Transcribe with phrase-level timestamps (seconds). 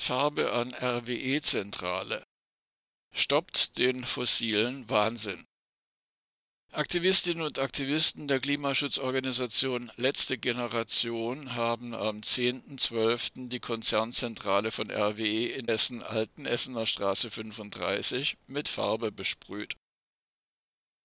[0.00, 2.24] Farbe an RWE-Zentrale.
[3.12, 5.44] Stoppt den fossilen Wahnsinn.
[6.72, 13.48] Aktivistinnen und Aktivisten der Klimaschutzorganisation Letzte Generation haben am 10.12.
[13.48, 19.76] die Konzernzentrale von RWE in Essen Altenessener Straße 35 mit Farbe besprüht.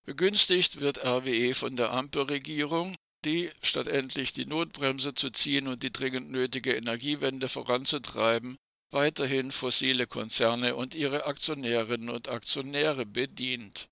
[0.05, 5.91] Begünstigt wird RWE von der Ampelregierung, die, statt endlich die Notbremse zu ziehen und die
[5.91, 8.57] dringend nötige Energiewende voranzutreiben,
[8.93, 13.89] weiterhin fossile Konzerne und ihre Aktionärinnen und Aktionäre bedient.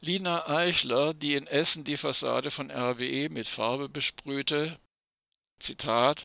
[0.00, 4.78] Lina Eichler, die in Essen die Fassade von RWE mit Farbe besprühte,
[5.58, 6.24] Zitat,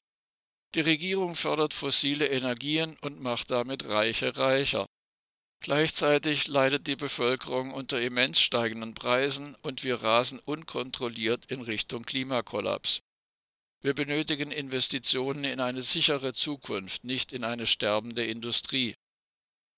[0.75, 4.85] die Regierung fördert fossile Energien und macht damit Reiche reicher.
[5.61, 13.01] Gleichzeitig leidet die Bevölkerung unter immens steigenden Preisen und wir rasen unkontrolliert in Richtung Klimakollaps.
[13.81, 18.95] Wir benötigen Investitionen in eine sichere Zukunft, nicht in eine sterbende Industrie.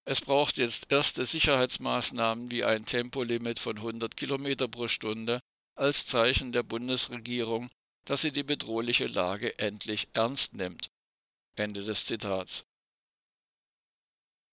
[0.05, 5.39] Es braucht jetzt erste Sicherheitsmaßnahmen wie ein Tempolimit von 100 km pro Stunde
[5.75, 7.69] als Zeichen der Bundesregierung,
[8.03, 10.89] dass sie die bedrohliche Lage endlich ernst nimmt.
[11.55, 12.65] Ende des Zitats.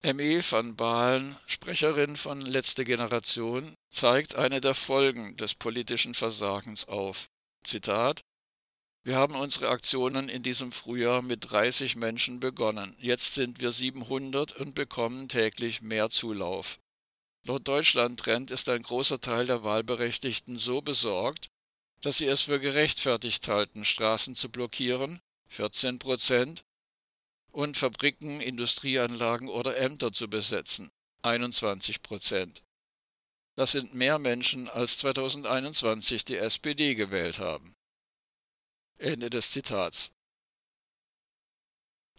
[0.03, 0.41] M.E.
[0.49, 7.29] van Baalen, Sprecherin von Letzte Generation, zeigt eine der Folgen des politischen Versagens auf.
[7.65, 8.23] Zitat
[9.03, 12.95] wir haben unsere Aktionen in diesem Frühjahr mit 30 Menschen begonnen.
[12.99, 16.79] Jetzt sind wir 700 und bekommen täglich mehr Zulauf.
[17.45, 21.49] Laut Deutschland-Trend ist ein großer Teil der Wahlberechtigten so besorgt,
[22.03, 26.65] dass sie es für gerechtfertigt halten, Straßen zu blockieren, 14 Prozent,
[27.53, 30.91] und Fabriken, Industrieanlagen oder Ämter zu besetzen,
[31.23, 32.63] 21 Prozent.
[33.57, 37.75] Das sind mehr Menschen, als 2021 die SPD gewählt haben.
[39.01, 40.11] Ende des Zitats.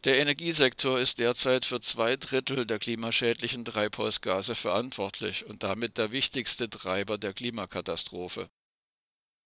[0.03, 6.71] Der Energiesektor ist derzeit für zwei Drittel der klimaschädlichen Treibhausgase verantwortlich und damit der wichtigste
[6.71, 8.49] Treiber der Klimakatastrophe.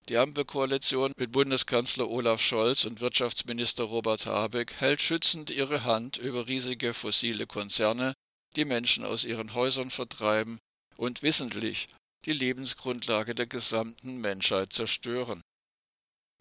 [0.08, 6.48] Die Ampelkoalition mit Bundeskanzler Olaf Scholz und Wirtschaftsminister Robert Habeck hält schützend ihre Hand über
[6.48, 8.14] riesige fossile Konzerne,
[8.56, 10.60] die Menschen aus ihren Häusern vertreiben
[10.96, 11.90] und wissentlich
[12.24, 15.42] die Lebensgrundlage der gesamten Menschheit zerstören.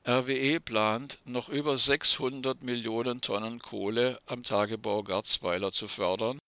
[0.06, 6.38] RWE plant, noch über 600 Millionen Tonnen Kohle am Tagebau Garzweiler zu fördern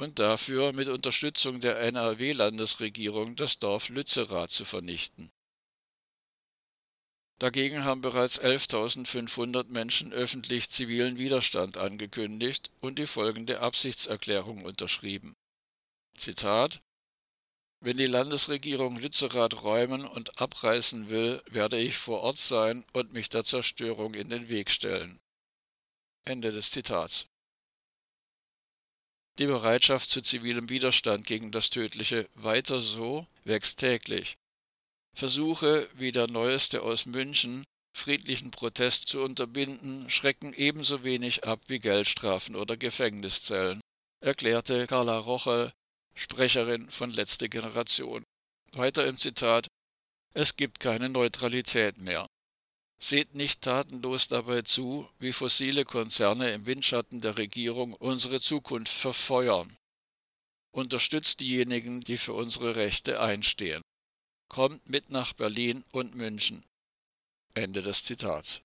[0.00, 5.30] und dafür mit Unterstützung der NRW-Landesregierung das Dorf Lützerath zu vernichten.
[7.38, 15.34] Dagegen haben bereits 11.500 Menschen öffentlich zivilen Widerstand angekündigt und die folgende Absichtserklärung unterschrieben.
[16.16, 16.80] Zitat
[17.84, 23.28] wenn die Landesregierung Lützerath räumen und abreißen will, werde ich vor Ort sein und mich
[23.28, 25.20] der Zerstörung in den Weg stellen.
[26.24, 27.26] Ende des Zitats.
[29.38, 34.38] Die Bereitschaft zu zivilem Widerstand gegen das tödliche Weiter so wächst täglich.
[35.14, 37.64] Versuche, wie der neueste aus München,
[37.94, 43.80] friedlichen Protest zu unterbinden, schrecken ebenso wenig ab wie Geldstrafen oder Gefängniszellen,
[44.20, 45.72] erklärte Carla Rochel,
[46.14, 48.24] Sprecherin von Letzte Generation.
[48.72, 49.68] Weiter im Zitat
[50.32, 52.26] Es gibt keine Neutralität mehr.
[52.98, 59.76] Seht nicht tatenlos dabei zu, wie fossile Konzerne im Windschatten der Regierung unsere Zukunft verfeuern.
[60.70, 63.82] Unterstützt diejenigen, die für unsere Rechte einstehen.
[64.48, 66.64] Kommt mit nach Berlin und München.
[67.54, 68.63] Ende des Zitats.